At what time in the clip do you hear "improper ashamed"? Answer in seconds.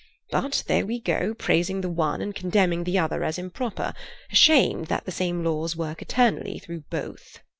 3.37-4.87